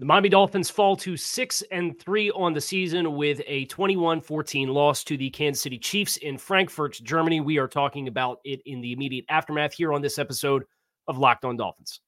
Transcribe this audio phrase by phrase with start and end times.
[0.00, 5.02] The Miami Dolphins fall to 6 and 3 on the season with a 21-14 loss
[5.02, 7.40] to the Kansas City Chiefs in Frankfurt, Germany.
[7.40, 10.62] We are talking about it in the immediate aftermath here on this episode
[11.08, 11.98] of Locked On Dolphins.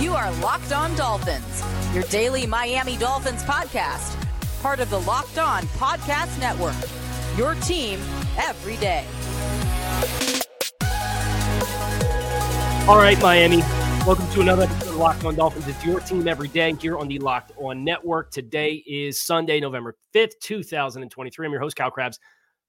[0.00, 1.62] You are Locked On Dolphins,
[1.92, 4.16] your daily Miami Dolphins podcast,
[4.62, 6.74] part of the Locked On Podcast Network.
[7.36, 8.00] Your team
[8.38, 9.04] every day.
[12.88, 13.62] All right, Miami.
[14.06, 15.66] Welcome to another episode of Locked On Dolphins.
[15.66, 18.30] It's your team every day here on the Locked On Network.
[18.30, 21.44] Today is Sunday, November 5th, 2023.
[21.44, 22.20] I'm your host, Cal Crabbs,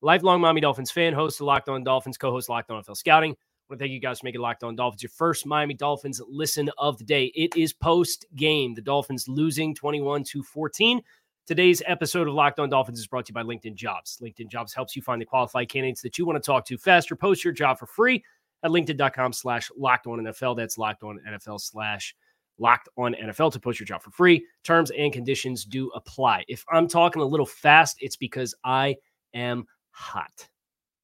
[0.01, 3.33] lifelong Miami Dolphins fan, host of Locked On Dolphins, co host Locked On NFL Scouting.
[3.33, 3.37] I
[3.69, 6.71] want to thank you guys for making Locked On Dolphins your first Miami Dolphins listen
[6.79, 7.25] of the day.
[7.35, 8.73] It is post game.
[8.73, 11.03] The Dolphins losing 21 to 14.
[11.45, 14.17] Today's episode of Locked On Dolphins is brought to you by LinkedIn Jobs.
[14.23, 17.15] LinkedIn Jobs helps you find the qualified candidates that you want to talk to faster.
[17.15, 18.23] Post your job for free
[18.67, 20.55] at linkedin.com slash locked on NFL.
[20.55, 22.15] That's locked on NFL slash
[22.59, 24.45] locked on NFL to post your job for free.
[24.63, 26.43] Terms and conditions do apply.
[26.47, 28.95] If I'm talking a little fast, it's because I
[29.33, 30.47] am hot.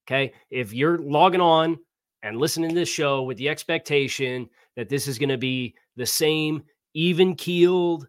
[0.06, 0.34] Okay.
[0.50, 1.78] If you're logging on
[2.23, 6.06] and listening to this show with the expectation that this is going to be the
[6.06, 8.08] same even keeled,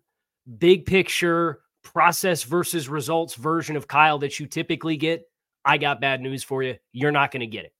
[0.59, 5.29] big picture, process versus results version of Kyle that you typically get,
[5.65, 6.77] I got bad news for you.
[6.93, 7.73] You're not going to get it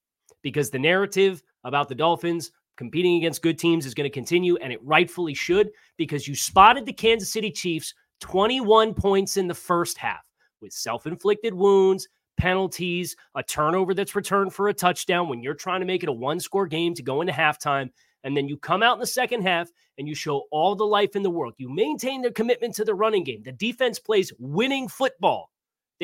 [0.43, 4.73] because the narrative about the Dolphins competing against good teams is going to continue, and
[4.73, 9.99] it rightfully should because you spotted the Kansas City Chiefs 21 points in the first
[9.99, 10.25] half
[10.61, 15.81] with self inflicted wounds, penalties, a turnover that's returned for a touchdown when you're trying
[15.81, 17.91] to make it a one score game to go into halftime.
[18.25, 21.15] And then you come out in the second half and you show all the life
[21.15, 21.55] in the world.
[21.59, 23.43] You maintain their commitment to the running game.
[23.43, 25.51] The defense plays winning football.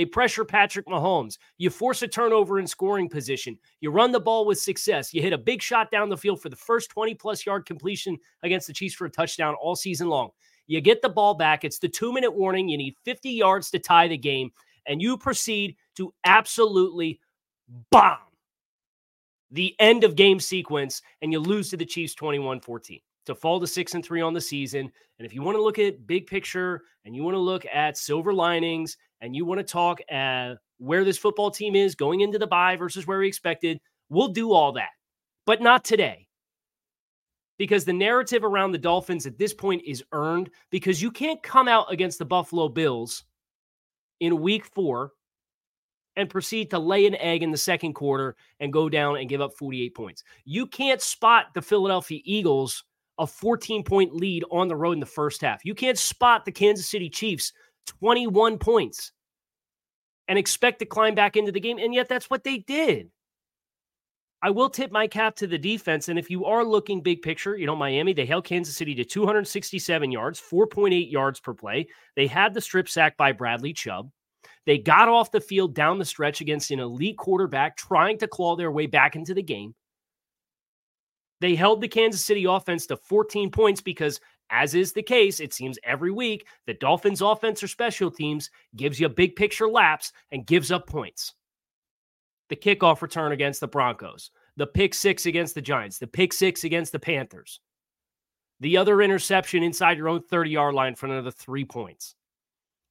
[0.01, 1.37] They pressure Patrick Mahomes.
[1.59, 3.59] You force a turnover in scoring position.
[3.83, 5.13] You run the ball with success.
[5.13, 8.17] You hit a big shot down the field for the first 20 plus yard completion
[8.43, 10.31] against the Chiefs for a touchdown all season long.
[10.69, 11.65] You get the ball back.
[11.65, 12.67] It's the two minute warning.
[12.67, 14.53] You need 50 yards to tie the game,
[14.87, 17.21] and you proceed to absolutely
[17.91, 18.17] bomb
[19.51, 23.61] the end of game sequence, and you lose to the Chiefs 21 14 to fall
[23.61, 24.91] to six and three on the season.
[25.19, 27.99] And if you want to look at big picture and you want to look at
[27.99, 32.39] silver linings and you want to talk at where this football team is going into
[32.39, 34.91] the bye versus where we expected, we'll do all that,
[35.47, 36.27] but not today.
[37.59, 41.69] Because the narrative around the Dolphins at this point is earned because you can't come
[41.69, 43.25] out against the Buffalo Bills
[44.21, 45.13] in week four
[46.17, 49.43] and proceed to lay an egg in the second quarter and go down and give
[49.43, 50.25] up 48 points.
[50.45, 52.83] You can't spot the Philadelphia Eagles
[53.19, 55.63] a 14 point lead on the road in the first half.
[55.65, 57.53] You can't spot the Kansas City Chiefs
[57.87, 59.13] 21 points
[60.29, 61.79] and expect to climb back into the game.
[61.79, 63.11] And yet that's what they did.
[64.43, 66.09] I will tip my cap to the defense.
[66.09, 69.05] And if you are looking big picture, you know, Miami, they held Kansas City to
[69.05, 71.89] 267 yards, 4.8 yards per play.
[72.17, 74.11] They had the strip sack by Bradley Chubb.
[74.67, 78.57] They got off the field down the stretch against an elite quarterback trying to claw
[78.57, 79.75] their way back into the game.
[81.41, 84.21] They held the Kansas City offense to 14 points because,
[84.51, 88.99] as is the case, it seems every week, the Dolphins' offense or special teams gives
[88.99, 91.35] you a big picture lapse and gives up points.
[92.49, 96.65] The kickoff return against the Broncos, the pick six against the Giants, the pick six
[96.65, 97.61] against the Panthers,
[98.59, 102.17] the other interception inside your own 30 yard line for another three points,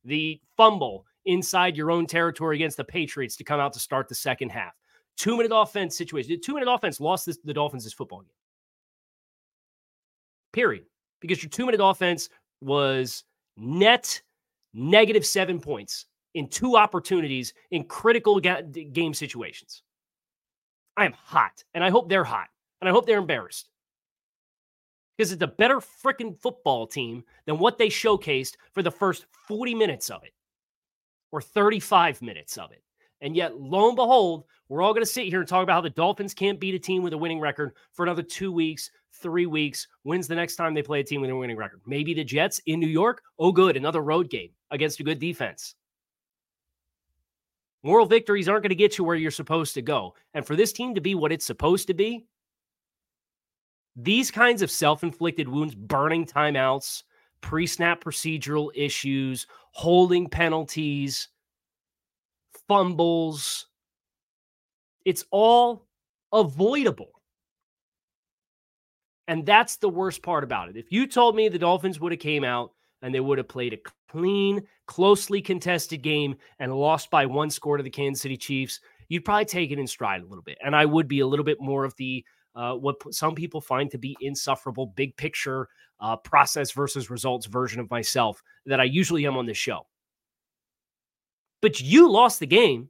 [0.06, 4.16] the fumble inside your own territory against the Patriots to come out to start the
[4.16, 4.74] second half.
[5.18, 6.30] Two minute offense situation.
[6.30, 8.32] The two minute offense lost this, the Dolphins this football game
[10.52, 10.86] period.
[11.22, 12.30] Because your two minute offense
[12.62, 13.24] was
[13.58, 14.22] net
[14.74, 16.06] negative seven points
[16.36, 19.84] in two opportunities in critical ga- game situations.
[20.96, 22.48] I am hot, and I hope they're hot,
[22.82, 23.70] and I hope they're embarrassed.
[25.18, 29.76] Because it's a better freaking football team than what they showcased for the first 40
[29.76, 30.34] minutes of it
[31.32, 32.84] or 35 minutes of it.
[33.22, 35.82] And yet, lo and behold, we're all going to sit here and talk about how
[35.82, 39.46] the Dolphins can't beat a team with a winning record for another two weeks, three
[39.46, 39.88] weeks.
[40.04, 41.82] When's the next time they play a team with a winning record?
[41.86, 43.22] Maybe the Jets in New York.
[43.38, 43.78] Oh, good.
[43.78, 45.76] Another road game against a good defense.
[47.84, 50.14] Moral victories aren't going to get you where you're supposed to go.
[50.34, 52.26] And for this team to be what it's supposed to be,
[53.96, 57.04] these kinds of self inflicted wounds, burning timeouts,
[57.42, 61.30] pre snap procedural issues, holding penalties,
[62.68, 63.66] fumbles.
[65.06, 65.88] It's all
[66.34, 67.19] avoidable.
[69.30, 70.76] And that's the worst part about it.
[70.76, 72.72] If you told me the Dolphins would have came out
[73.04, 73.78] and they would have played a
[74.10, 79.24] clean, closely contested game and lost by one score to the Kansas City Chiefs, you'd
[79.24, 80.58] probably take it in stride a little bit.
[80.66, 83.92] And I would be a little bit more of the uh, what some people find
[83.92, 85.68] to be insufferable big picture
[86.00, 89.86] uh, process versus results version of myself that I usually am on this show.
[91.62, 92.90] But you lost the game.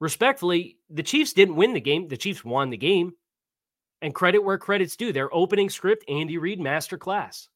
[0.00, 2.08] Respectfully, the Chiefs didn't win the game.
[2.08, 3.12] The Chiefs won the game.
[4.00, 5.12] And credit where credit's due.
[5.12, 7.48] Their opening script, Andy Reid masterclass.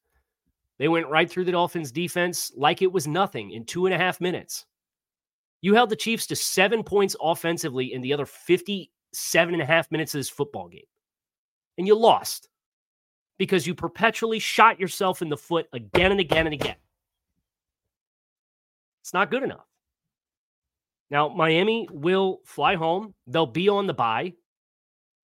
[0.77, 3.97] They went right through the Dolphins defense like it was nothing in two and a
[3.97, 4.65] half minutes.
[5.61, 9.89] You held the Chiefs to seven points offensively in the other 57 and a half
[9.91, 10.83] minutes of this football game.
[11.77, 12.49] And you lost
[13.37, 16.75] because you perpetually shot yourself in the foot again and again and again.
[19.01, 19.65] It's not good enough.
[21.09, 23.13] Now, Miami will fly home.
[23.27, 24.33] They'll be on the bye.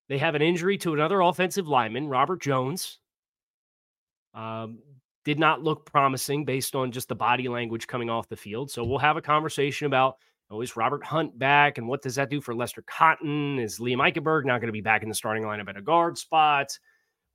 [0.09, 2.97] They have an injury to another offensive lineman, Robert Jones.
[4.33, 4.79] Um,
[5.23, 8.71] did not look promising based on just the body language coming off the field.
[8.71, 10.17] So we'll have a conversation about
[10.49, 13.59] oh, is Robert Hunt back and what does that do for Lester Cotton?
[13.59, 16.17] Is Liam Eichenberg not going to be back in the starting lineup at a guard
[16.17, 16.77] spot?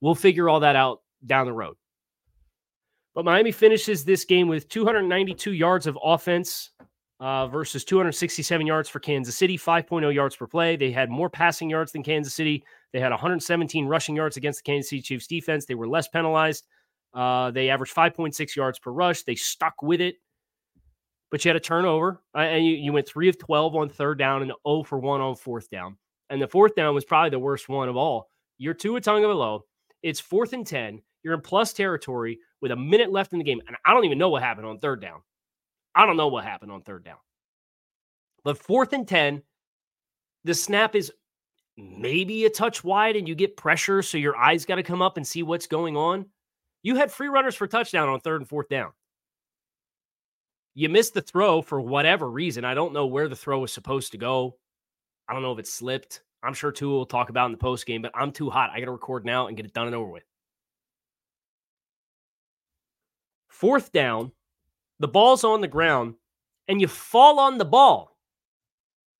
[0.00, 1.76] We'll figure all that out down the road.
[3.14, 6.70] But Miami finishes this game with 292 yards of offense
[7.20, 10.76] uh, versus 267 yards for Kansas City, 5.0 yards per play.
[10.76, 12.64] They had more passing yards than Kansas City.
[12.92, 15.64] They had 117 rushing yards against the Kansas City Chiefs defense.
[15.64, 16.64] They were less penalized.
[17.12, 19.22] Uh, they averaged 5.6 yards per rush.
[19.22, 20.16] They stuck with it,
[21.30, 24.18] but you had a turnover, uh, and you, you went three of 12 on third
[24.18, 25.96] down and 0 for one on fourth down.
[26.30, 28.30] And the fourth down was probably the worst one of all.
[28.58, 29.64] You're two a tongue of a low.
[30.02, 31.00] It's fourth and 10.
[31.22, 33.60] You're in plus territory with a minute left in the game.
[33.66, 35.22] And I don't even know what happened on third down.
[35.94, 37.18] I don't know what happened on third down.
[38.42, 39.42] But fourth and 10,
[40.44, 41.12] the snap is
[41.76, 44.02] maybe a touch wide and you get pressure.
[44.02, 46.26] So your eyes got to come up and see what's going on.
[46.82, 48.92] You had free runners for touchdown on third and fourth down.
[50.74, 52.64] You missed the throw for whatever reason.
[52.64, 54.56] I don't know where the throw was supposed to go.
[55.28, 56.22] I don't know if it slipped.
[56.42, 58.70] I'm sure Tua will talk about in the post game, but I'm too hot.
[58.70, 60.24] I got to record now and get it done and over with.
[63.48, 64.32] Fourth down,
[64.98, 66.14] the ball's on the ground,
[66.68, 68.16] and you fall on the ball.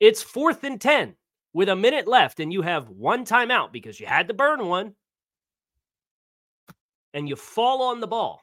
[0.00, 1.14] It's fourth and 10
[1.52, 4.94] with a minute left, and you have one timeout because you had to burn one,
[7.12, 8.42] and you fall on the ball.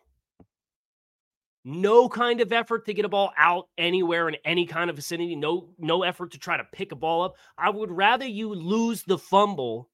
[1.64, 5.36] No kind of effort to get a ball out anywhere in any kind of vicinity.
[5.36, 7.36] No, no effort to try to pick a ball up.
[7.58, 9.90] I would rather you lose the fumble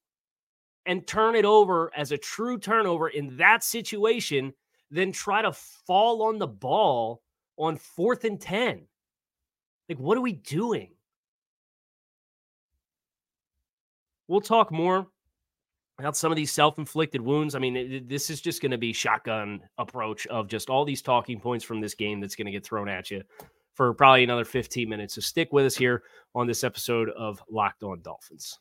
[0.86, 4.54] and turn it over as a true turnover in that situation
[4.90, 7.20] than try to fall on the ball
[7.58, 8.86] on fourth and 10.
[9.88, 10.90] Like, what are we doing?
[14.28, 15.06] We'll talk more
[15.98, 17.54] about some of these self-inflicted wounds.
[17.54, 21.40] I mean, this is just going to be shotgun approach of just all these talking
[21.40, 23.22] points from this game that's going to get thrown at you
[23.74, 25.14] for probably another 15 minutes.
[25.14, 26.02] So stick with us here
[26.34, 28.58] on this episode of Locked On Dolphins.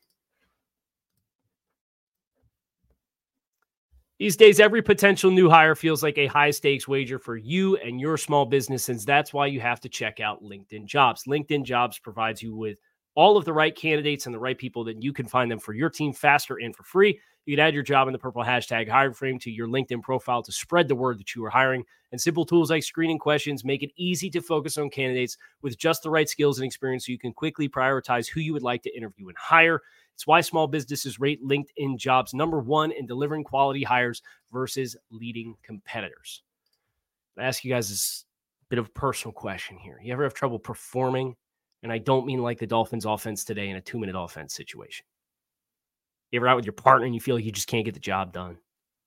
[4.20, 8.02] These days, every potential new hire feels like a high stakes wager for you and
[8.02, 11.26] your small business, and that's why you have to check out LinkedIn Jobs.
[11.26, 12.80] LinkedIn Jobs provides you with
[13.14, 15.74] all of the right candidates and the right people that you can find them for
[15.74, 17.20] your team faster and for free.
[17.46, 20.42] You can add your job in the purple hashtag hiring frame to your LinkedIn profile
[20.42, 21.84] to spread the word that you are hiring.
[22.12, 26.02] And simple tools like screening questions make it easy to focus on candidates with just
[26.02, 28.96] the right skills and experience so you can quickly prioritize who you would like to
[28.96, 29.82] interview and hire.
[30.18, 35.56] It's why small businesses rate LinkedIn jobs number one in delivering quality hires versus leading
[35.62, 36.42] competitors.
[37.38, 38.26] I ask you guys this
[38.68, 40.00] bit of a personal question here.
[40.04, 41.36] You ever have trouble performing
[41.84, 45.06] and I don't mean like the Dolphins offense today in a two minute offense situation.
[46.32, 48.00] You ever out with your partner and you feel like you just can't get the
[48.00, 48.58] job done?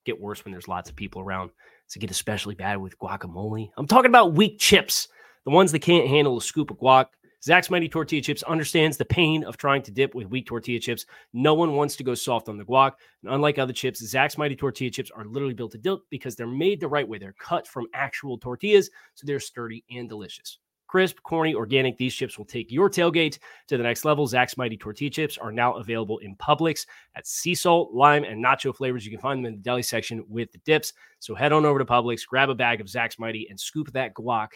[0.05, 1.51] Get worse when there's lots of people around.
[1.87, 3.73] It's get especially bad with guacamole.
[3.77, 5.09] I'm talking about weak chips,
[5.45, 7.07] the ones that can't handle a scoop of guac.
[7.43, 11.07] Zach's Mighty Tortilla Chips understands the pain of trying to dip with weak tortilla chips.
[11.33, 12.93] No one wants to go soft on the guac.
[13.23, 16.47] And unlike other chips, Zach's Mighty Tortilla Chips are literally built to dip because they're
[16.47, 17.19] made the right way.
[17.19, 20.59] They're cut from actual tortillas, so they're sturdy and delicious
[20.91, 21.97] crisp, corny, organic.
[21.97, 24.27] These chips will take your tailgate to the next level.
[24.27, 28.75] Zach's Mighty Tortilla Chips are now available in Publix at sea salt, lime, and nacho
[28.75, 29.05] flavors.
[29.05, 30.93] You can find them in the deli section with the dips.
[31.21, 34.15] So head on over to Publix, grab a bag of Zach's Mighty, and scoop that
[34.15, 34.49] guac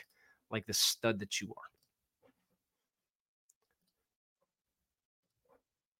[0.51, 1.74] like the stud that you are.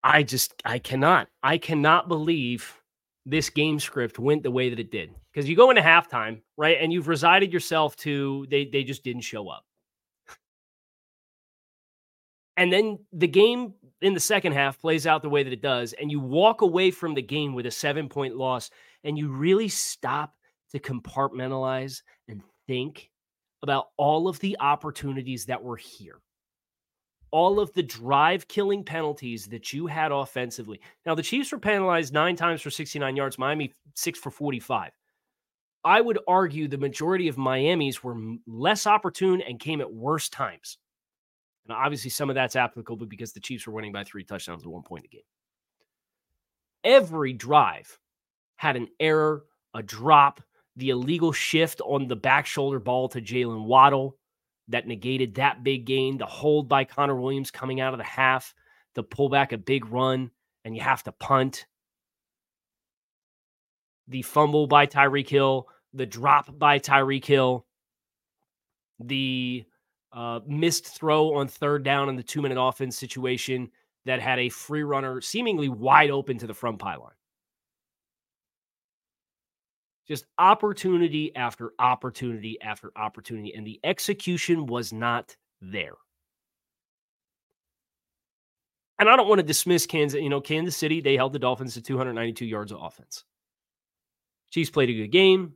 [0.05, 2.81] I just, I cannot, I cannot believe
[3.27, 5.15] this game script went the way that it did.
[5.33, 6.77] Because you go into halftime, right?
[6.81, 9.65] And you've resided yourself to they they just didn't show up.
[12.57, 15.93] And then the game in the second half plays out the way that it does,
[15.95, 18.71] and you walk away from the game with a seven point loss,
[19.03, 20.35] and you really stop
[20.71, 23.11] to compartmentalize and think
[23.63, 26.21] about all of the opportunities that were here,
[27.35, 30.81] all of the drive killing penalties that you had offensively.
[31.05, 34.93] Now, the Chiefs were penalized nine times for 69 yards, Miami six for 45.
[35.83, 38.15] I would argue the majority of Miami's were
[38.47, 40.79] less opportune and came at worse times.
[41.67, 44.71] And obviously, some of that's applicable because the Chiefs were winning by three touchdowns at
[44.71, 45.27] one point in the game.
[46.85, 47.99] Every drive
[48.59, 49.43] had an error,
[49.75, 50.41] a drop,
[50.77, 54.17] the illegal shift on the back shoulder ball to Jalen Waddle
[54.69, 58.55] that negated that big gain, the hold by Connor Williams coming out of the half,
[58.95, 60.31] the pull back a big run,
[60.65, 61.67] and you have to punt.
[64.09, 67.67] The fumble by Tyreek Hill, the drop by Tyreek Hill,
[69.01, 69.65] the
[70.13, 73.71] uh, missed throw on third down in the two minute offense situation
[74.05, 77.13] that had a free runner seemingly wide open to the front pylon.
[80.07, 85.95] Just opportunity after opportunity after opportunity, and the execution was not there.
[88.99, 90.21] And I don't want to dismiss Kansas.
[90.21, 93.25] You know, Kansas City, they held the Dolphins to 292 yards of offense.
[94.51, 95.55] Chiefs played a good game.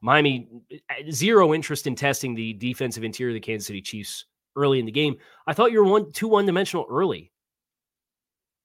[0.00, 4.24] Miami, eh, zero interest in testing the defensive interior of the Kansas City Chiefs
[4.56, 5.16] early in the game.
[5.46, 7.32] I thought you were one too one dimensional early.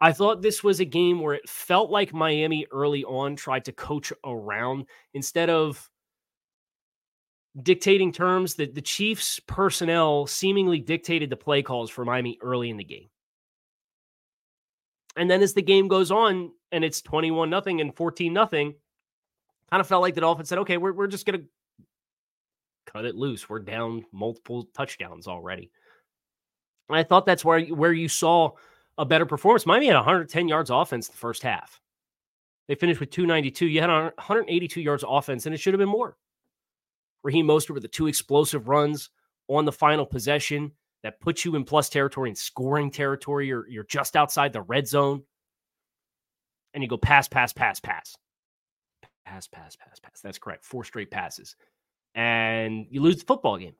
[0.03, 3.71] I thought this was a game where it felt like Miami early on tried to
[3.71, 5.89] coach around instead of
[7.61, 12.75] dictating terms that the Chiefs personnel seemingly dictated the play calls for Miami early in
[12.75, 13.07] the game.
[15.15, 18.73] And then as the game goes on and it's 21 nothing and 14 nothing,
[19.71, 21.45] kind of felt like the Dolphins said, okay, we're, we're just going to
[22.91, 23.47] cut it loose.
[23.47, 25.71] We're down multiple touchdowns already.
[26.89, 28.51] And I thought that's where, where you saw
[28.97, 29.65] a better performance.
[29.65, 31.79] Miami had 110 yards offense the first half.
[32.67, 33.67] They finished with 292.
[33.67, 36.15] You had 182 yards offense, and it should have been more.
[37.23, 39.09] Raheem Mostert with the two explosive runs
[39.47, 40.71] on the final possession
[41.03, 43.47] that puts you in plus territory and scoring territory.
[43.47, 45.23] You're, you're just outside the red zone.
[46.73, 48.15] And you go pass, pass, pass, pass.
[49.25, 50.21] Pass, pass, pass, pass.
[50.21, 50.65] That's correct.
[50.65, 51.55] Four straight passes.
[52.15, 53.75] And you lose the football game.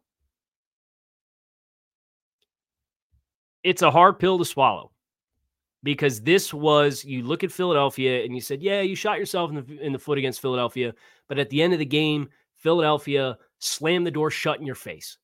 [3.64, 4.93] It's a hard pill to swallow
[5.84, 9.56] because this was you look at Philadelphia and you said, yeah, you shot yourself in
[9.58, 10.94] the in the foot against Philadelphia,
[11.28, 15.18] but at the end of the game, Philadelphia slammed the door shut in your face.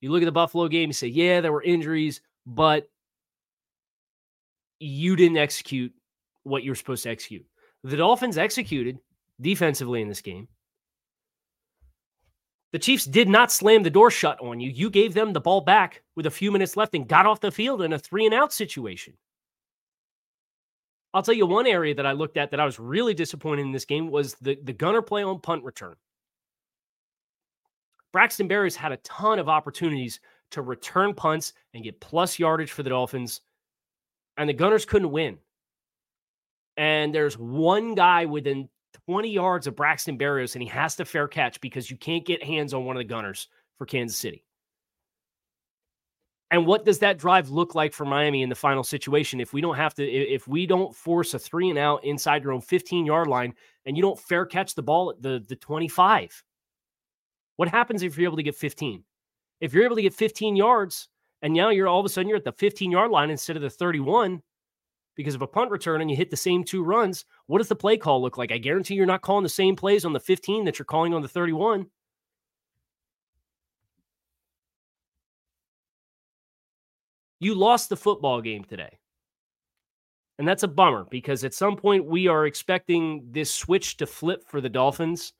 [0.00, 2.88] You look at the Buffalo game, you say, yeah, there were injuries, but
[4.78, 5.92] you didn't execute
[6.42, 7.46] what you were supposed to execute.
[7.82, 8.98] The Dolphins executed
[9.40, 10.48] defensively in this game.
[12.76, 14.68] The Chiefs did not slam the door shut on you.
[14.68, 17.50] You gave them the ball back with a few minutes left and got off the
[17.50, 19.14] field in a three and out situation.
[21.14, 23.72] I'll tell you one area that I looked at that I was really disappointed in
[23.72, 25.94] this game was the, the gunner play on punt return.
[28.12, 32.82] Braxton Berrios had a ton of opportunities to return punts and get plus yardage for
[32.82, 33.40] the Dolphins,
[34.36, 35.38] and the Gunners couldn't win.
[36.76, 38.68] And there's one guy within
[39.08, 42.42] 20 yards of Braxton Berrios, and he has to fair catch because you can't get
[42.42, 43.48] hands on one of the gunners
[43.78, 44.44] for Kansas City.
[46.50, 49.60] And what does that drive look like for Miami in the final situation if we
[49.60, 53.04] don't have to, if we don't force a three and out inside your own 15
[53.04, 53.52] yard line
[53.84, 56.44] and you don't fair catch the ball at the, the 25?
[57.56, 59.02] What happens if you're able to get 15?
[59.60, 61.08] If you're able to get 15 yards
[61.42, 63.62] and now you're all of a sudden you're at the 15 yard line instead of
[63.62, 64.40] the 31,
[65.16, 67.74] because of a punt return and you hit the same two runs, what does the
[67.74, 68.52] play call look like?
[68.52, 71.22] I guarantee you're not calling the same plays on the 15 that you're calling on
[71.22, 71.86] the 31.
[77.40, 78.98] You lost the football game today.
[80.38, 84.44] And that's a bummer because at some point we are expecting this switch to flip
[84.46, 85.32] for the Dolphins.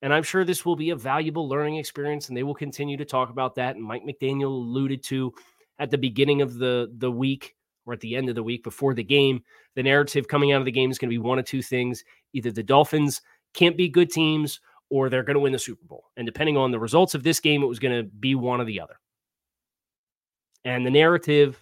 [0.00, 3.04] And I'm sure this will be a valuable learning experience and they will continue to
[3.04, 3.76] talk about that.
[3.76, 5.34] And Mike McDaniel alluded to
[5.78, 7.56] at the beginning of the, the week
[7.88, 9.42] or at the end of the week before the game,
[9.74, 12.04] the narrative coming out of the game is going to be one of two things.
[12.34, 13.22] Either the Dolphins
[13.54, 16.04] can't be good teams or they're going to win the Super Bowl.
[16.18, 18.66] And depending on the results of this game, it was going to be one or
[18.66, 19.00] the other.
[20.66, 21.58] And the narrative,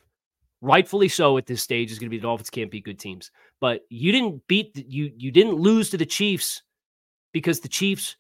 [0.61, 3.30] rightfully so at this stage, is going to be the Dolphins can't be good teams.
[3.61, 6.62] But you didn't beat you you didn't lose to the Chiefs
[7.33, 8.16] because the Chiefs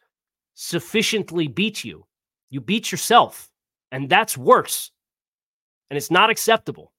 [0.54, 2.06] sufficiently beat you.
[2.50, 3.50] You beat yourself,
[3.90, 4.92] and that's worse.
[5.90, 6.92] And it's not acceptable.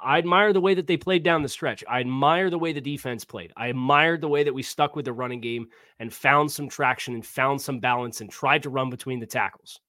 [0.00, 1.84] I admire the way that they played down the stretch.
[1.88, 3.52] I admire the way the defense played.
[3.56, 5.68] I admired the way that we stuck with the running game
[5.98, 9.80] and found some traction and found some balance and tried to run between the tackles.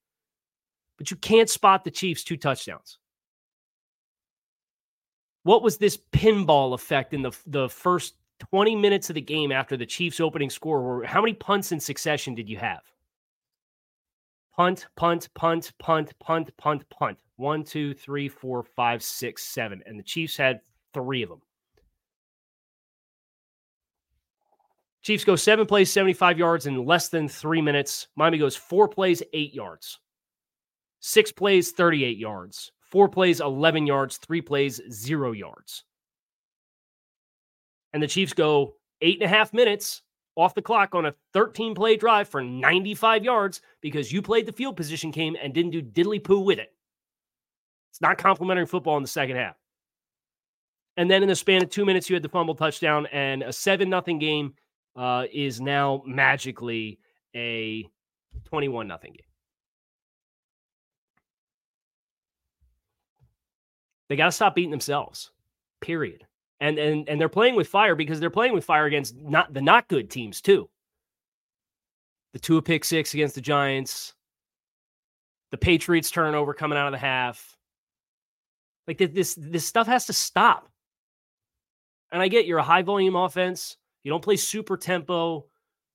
[0.97, 2.97] but you can't spot the Chiefs two touchdowns.
[5.43, 9.75] What was this pinball effect in the the first 20 minutes of the game after
[9.77, 10.99] the Chiefs opening score?
[10.99, 12.81] Where how many punts in succession did you have?
[14.55, 17.17] Punt, punt, punt, punt, punt, punt, punt.
[17.37, 19.81] One, two, three, four, five, six, seven.
[19.85, 20.61] And the Chiefs had
[20.93, 21.41] three of them.
[25.01, 28.07] Chiefs go seven plays, 75 yards in less than three minutes.
[28.15, 29.99] Miami goes four plays, eight yards.
[31.01, 32.71] Six plays, 38 yards.
[32.79, 34.17] Four plays, 11 yards.
[34.17, 35.83] Three plays, zero yards.
[37.91, 40.02] And the Chiefs go eight and a half minutes
[40.35, 44.51] off the clock on a 13 play drive for 95 yards because you played the
[44.51, 46.73] field position game and didn't do diddly poo with it.
[47.91, 49.55] It's not complimentary football in the second half.
[50.97, 53.53] And then in the span of two minutes, you had the fumble touchdown and a
[53.53, 54.53] 7 nothing game
[54.95, 56.99] uh, is now magically
[57.35, 57.87] a
[58.45, 59.25] 21 nothing game.
[64.09, 65.31] They got to stop beating themselves.
[65.81, 66.25] Period.
[66.59, 69.61] And and and they're playing with fire because they're playing with fire against not the
[69.61, 70.69] not good teams too.
[72.33, 74.13] The two pick six against the Giants,
[75.51, 77.57] the Patriots turnover coming out of the half.
[78.87, 80.69] Like this this stuff has to stop.
[82.11, 83.77] And I get you're a high volume offense.
[84.03, 85.45] You don't play super tempo,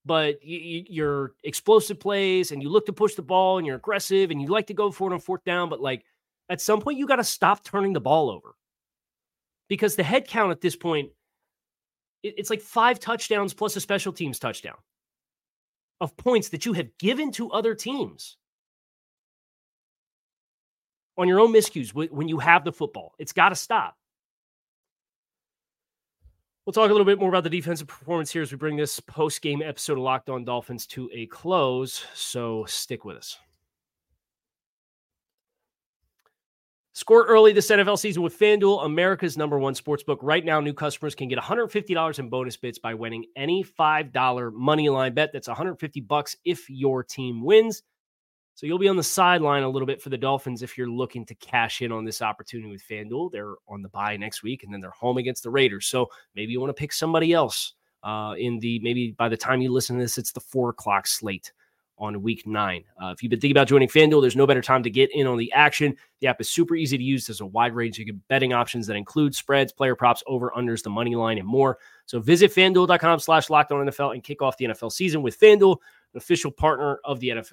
[0.05, 4.31] but you, you're explosive plays and you look to push the ball and you're aggressive
[4.31, 5.69] and you like to go for it on fourth down.
[5.69, 6.05] But like
[6.49, 8.55] at some point, you got to stop turning the ball over
[9.69, 11.11] because the head count at this point,
[12.23, 14.77] it's like five touchdowns plus a special teams touchdown
[16.01, 18.37] of points that you have given to other teams
[21.17, 23.15] on your own miscues when you have the football.
[23.19, 23.97] It's got to stop.
[26.65, 29.01] We'll talk a little bit more about the defensive performance here as we bring this
[29.01, 32.05] post game episode of Locked On Dolphins to a close.
[32.15, 33.39] So stick with us.
[36.99, 40.19] Score early this NFL season with FanDuel, America's number one sportsbook.
[40.21, 44.89] Right now, new customers can get $150 in bonus bits by winning any $5 money
[44.89, 45.31] line bet.
[45.33, 47.85] That's 150 bucks if your team wins.
[48.57, 51.25] So you'll be on the sideline a little bit for the Dolphins if you're looking
[51.27, 53.31] to cash in on this opportunity with FanDuel.
[53.31, 55.87] They're on the bye next week, and then they're home against the Raiders.
[55.87, 59.61] So maybe you want to pick somebody else uh, in the maybe by the time
[59.61, 61.53] you listen to this, it's the four o'clock slate
[61.99, 62.85] on week nine.
[63.03, 65.27] Uh, if you've been thinking about joining FanDuel, there's no better time to get in
[65.27, 65.97] on the action.
[66.21, 67.27] The app is super easy to use.
[67.27, 70.91] There's a wide range of betting options that include spreads, player props, over unders, the
[70.91, 71.79] money line, and more.
[72.07, 75.77] So visit fanduel.com slash locked on NFL and kick off the NFL season with FanDuel,
[76.15, 77.53] an official partner of the NFL.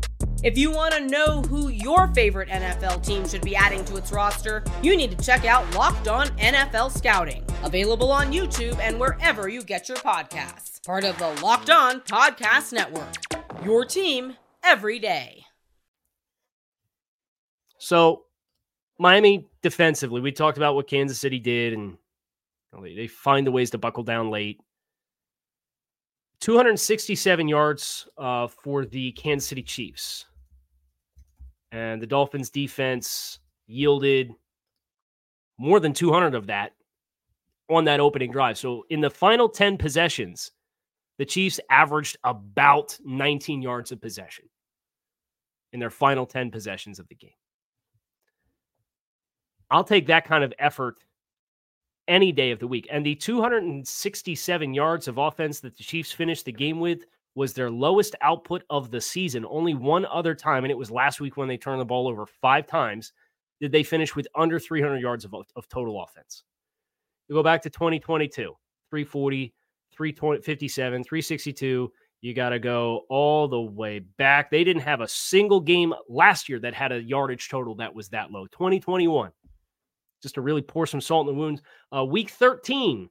[0.43, 4.11] If you want to know who your favorite NFL team should be adding to its
[4.11, 9.49] roster, you need to check out Locked On NFL Scouting, available on YouTube and wherever
[9.49, 10.83] you get your podcasts.
[10.83, 13.13] Part of the Locked On Podcast Network.
[13.63, 15.43] Your team every day.
[17.77, 18.23] So,
[18.97, 21.97] Miami defensively, we talked about what Kansas City did, and
[22.81, 24.59] they find the ways to buckle down late.
[26.39, 30.25] 267 yards uh, for the Kansas City Chiefs.
[31.71, 34.33] And the Dolphins defense yielded
[35.57, 36.73] more than 200 of that
[37.69, 38.57] on that opening drive.
[38.57, 40.51] So in the final 10 possessions,
[41.17, 44.45] the Chiefs averaged about 19 yards of possession
[45.71, 47.31] in their final 10 possessions of the game.
[49.69, 50.97] I'll take that kind of effort
[52.07, 52.87] any day of the week.
[52.91, 57.05] And the 267 yards of offense that the Chiefs finished the game with
[57.35, 59.45] was their lowest output of the season.
[59.49, 62.25] Only one other time, and it was last week when they turned the ball over
[62.25, 63.13] five times,
[63.61, 66.43] did they finish with under 300 yards of, of total offense.
[67.29, 68.53] You go back to 2022,
[68.89, 69.53] 340,
[69.95, 71.91] 357, 362.
[72.21, 74.51] You got to go all the way back.
[74.51, 78.09] They didn't have a single game last year that had a yardage total that was
[78.09, 78.47] that low.
[78.47, 79.31] 2021,
[80.21, 81.61] just to really pour some salt in the wounds.
[81.95, 83.09] Uh, week 13,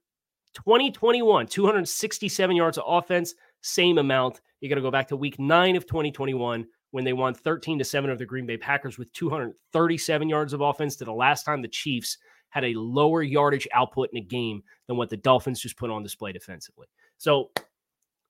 [0.54, 4.40] 2021, 267 yards of offense same amount.
[4.60, 7.84] You got to go back to week nine of 2021 when they won 13 to
[7.84, 11.62] 7 of the Green Bay Packers with 237 yards of offense to the last time
[11.62, 12.18] the Chiefs
[12.50, 16.02] had a lower yardage output in a game than what the Dolphins just put on
[16.02, 16.88] display defensively.
[17.16, 17.50] So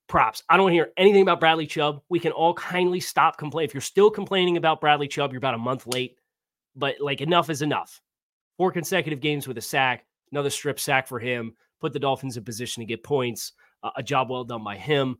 [0.07, 0.43] props.
[0.49, 2.01] I don't hear anything about Bradley Chubb.
[2.09, 3.69] We can all kindly stop complaining.
[3.69, 6.17] If you're still complaining about Bradley Chubb, you're about a month late,
[6.75, 7.99] but like enough is enough.
[8.57, 12.43] Four consecutive games with a sack, Another strip sack for him, put the Dolphins in
[12.43, 13.53] position to get points.
[13.95, 15.17] A job well done by him.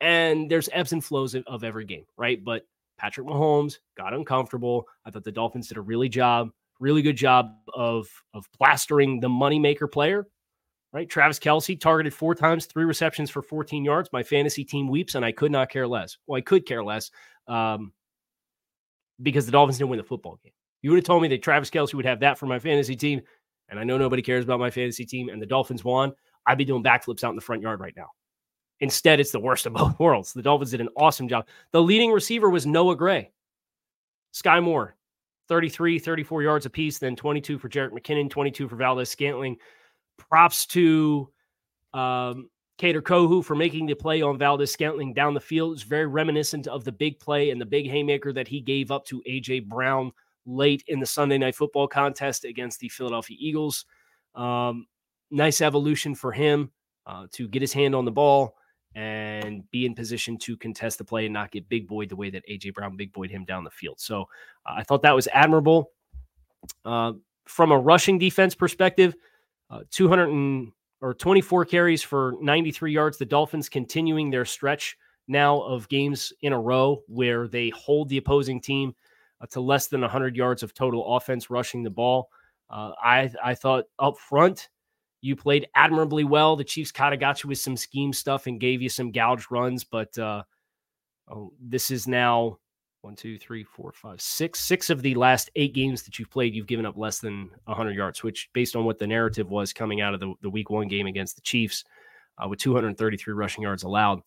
[0.00, 2.42] And there's ebbs and flows of, of every game, right?
[2.42, 2.66] But
[2.98, 4.86] Patrick Mahomes got uncomfortable.
[5.04, 9.28] I thought the Dolphins did a really job, really good job of of plastering the
[9.28, 10.26] moneymaker player.
[10.92, 14.08] Right, Travis Kelce targeted four times, three receptions for 14 yards.
[14.12, 16.16] My fantasy team weeps, and I could not care less.
[16.26, 17.10] Well, I could care less
[17.48, 17.92] um,
[19.20, 20.52] because the Dolphins didn't win the football game.
[20.80, 23.20] You would have told me that Travis Kelce would have that for my fantasy team,
[23.68, 26.12] and I know nobody cares about my fantasy team, and the Dolphins won.
[26.46, 28.10] I'd be doing backflips out in the front yard right now.
[28.80, 30.32] Instead, it's the worst of both worlds.
[30.32, 31.46] The Dolphins did an awesome job.
[31.72, 33.32] The leading receiver was Noah Gray.
[34.34, 34.96] Skyy Moore,
[35.48, 39.56] 33, 34 yards apiece, then 22 for Jerick McKinnon, 22 for Valdes-Scantling.
[40.18, 41.30] Props to
[41.94, 45.74] um, Kader Kohou for making the play on Valdes-Scantling down the field.
[45.74, 49.06] It's very reminiscent of the big play and the big haymaker that he gave up
[49.06, 49.60] to A.J.
[49.60, 50.12] Brown
[50.44, 53.86] late in the Sunday night football contest against the Philadelphia Eagles.
[54.34, 54.86] Um,
[55.30, 56.70] nice evolution for him
[57.06, 58.56] uh, to get his hand on the ball
[58.94, 62.30] and be in position to contest the play and not get big boyed the way
[62.30, 64.00] that AJ Brown big boyed him down the field.
[64.00, 64.22] So
[64.64, 65.90] uh, I thought that was admirable.
[66.84, 67.12] Uh,
[67.46, 69.14] from a rushing defense perspective,
[69.70, 73.18] uh, 200 and, or 24 carries for 93 yards.
[73.18, 74.96] The Dolphins continuing their stretch
[75.28, 78.94] now of games in a row where they hold the opposing team
[79.40, 82.30] uh, to less than 100 yards of total offense rushing the ball.
[82.70, 84.70] Uh, I I thought up front
[85.26, 86.54] you played admirably well.
[86.54, 89.50] The Chiefs kind of got you with some scheme stuff and gave you some gouged
[89.50, 90.44] runs, but uh,
[91.28, 92.58] oh, this is now
[93.00, 96.54] one, two, three, four, five, six, six of the last eight games that you've played,
[96.54, 100.00] you've given up less than 100 yards, which, based on what the narrative was coming
[100.00, 101.84] out of the, the week one game against the Chiefs
[102.38, 104.22] uh, with 233 rushing yards allowed,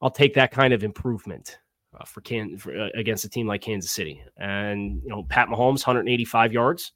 [0.00, 1.58] I'll take that kind of improvement.
[1.98, 5.48] Uh, for Can for, uh, against a team like Kansas City, and you know Pat
[5.48, 6.92] Mahomes 185 yards.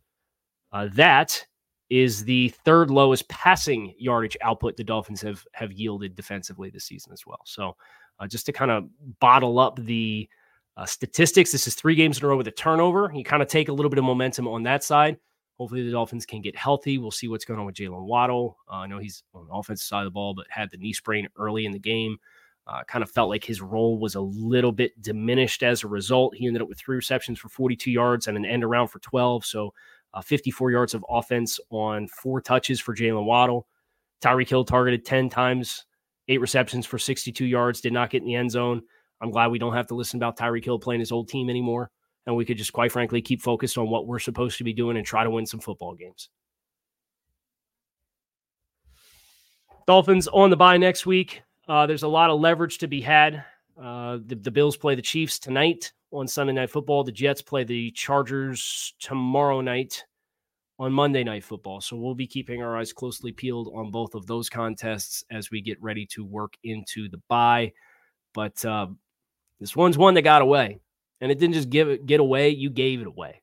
[0.70, 1.46] Uh, that
[1.92, 7.12] is the third lowest passing yardage output the Dolphins have have yielded defensively this season
[7.12, 7.42] as well.
[7.44, 7.76] So,
[8.18, 8.88] uh, just to kind of
[9.20, 10.26] bottle up the
[10.78, 13.12] uh, statistics, this is three games in a row with a turnover.
[13.14, 15.18] You kind of take a little bit of momentum on that side.
[15.59, 16.96] Hopefully, the Dolphins can get healthy.
[16.96, 18.57] We'll see what's going on with Jalen Waddle.
[18.70, 20.94] Uh, I know he's on the offensive side of the ball, but had the knee
[20.94, 22.16] sprain early in the game.
[22.66, 26.35] Uh, kind of felt like his role was a little bit diminished as a result.
[26.35, 29.44] He ended up with three receptions for 42 yards and an end around for 12.
[29.44, 29.74] So
[30.14, 33.66] uh, 54 yards of offense on four touches for Jalen Waddle.
[34.22, 35.85] Tyreek Hill targeted 10 times,
[36.29, 38.83] eight receptions for 62 yards, did not get in the end zone.
[39.20, 41.90] I'm glad we don't have to listen about Tyreek Hill playing his old team anymore.
[42.27, 44.96] And we could just, quite frankly, keep focused on what we're supposed to be doing
[44.96, 46.29] and try to win some football games.
[49.87, 51.42] Dolphins on the bye next week.
[51.68, 53.44] Uh, there's a lot of leverage to be had.
[53.81, 57.05] Uh, the, the Bills play the Chiefs tonight on Sunday Night Football.
[57.05, 60.05] The Jets play the Chargers tomorrow night
[60.79, 61.81] on Monday Night Football.
[61.81, 65.61] So we'll be keeping our eyes closely peeled on both of those contests as we
[65.61, 67.73] get ready to work into the bye.
[68.35, 68.89] But uh,
[69.61, 70.81] this one's one that got away,
[71.21, 73.41] and it didn't just give it get away; you gave it away.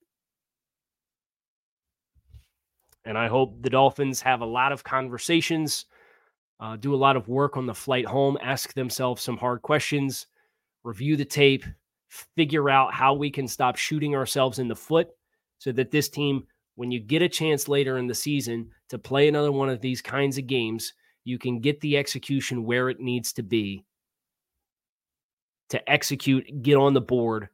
[3.05, 5.85] And I hope the Dolphins have a lot of conversations,
[6.59, 10.27] uh, do a lot of work on the flight home, ask themselves some hard questions,
[10.83, 11.63] review the tape,
[12.35, 15.09] figure out how we can stop shooting ourselves in the foot
[15.57, 16.43] so that this team,
[16.75, 20.01] when you get a chance later in the season to play another one of these
[20.01, 20.93] kinds of games,
[21.23, 23.85] you can get the execution where it needs to be
[25.69, 27.49] to execute, get on the board,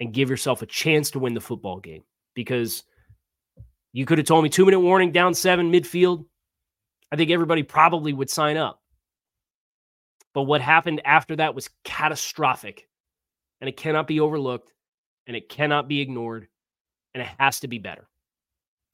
[0.00, 2.02] and give yourself a chance to win the football game.
[2.34, 2.84] Because
[3.92, 6.24] you could have told me two minute warning down seven midfield.
[7.10, 8.82] I think everybody probably would sign up.
[10.34, 12.88] But what happened after that was catastrophic
[13.60, 14.72] and it cannot be overlooked
[15.26, 16.48] and it cannot be ignored
[17.14, 18.08] and it has to be better.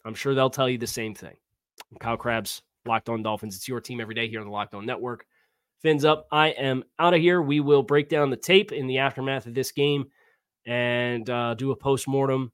[0.05, 1.37] I'm sure they'll tell you the same thing.
[1.91, 3.57] I'm Kyle Crabbs, Locked On Dolphins.
[3.57, 5.27] It's your team every day here on the Locked On Network.
[5.83, 6.27] Fins up.
[6.31, 7.43] I am out of here.
[7.43, 10.07] We will break down the tape in the aftermath of this game
[10.67, 12.53] and uh, do a post mortem,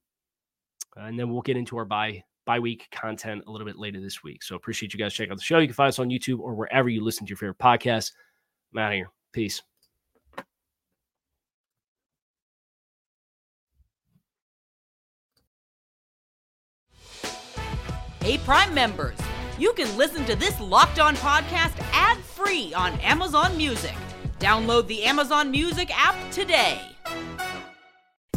[0.97, 2.25] and then we'll get into our bye
[2.59, 4.43] week content a little bit later this week.
[4.43, 5.59] So appreciate you guys checking out the show.
[5.59, 8.13] You can find us on YouTube or wherever you listen to your favorite podcast.
[8.73, 9.11] I'm out of here.
[9.33, 9.63] Peace.
[18.23, 19.17] Hey, Prime members,
[19.59, 23.95] you can listen to this locked on podcast ad free on Amazon Music.
[24.39, 26.81] Download the Amazon Music app today.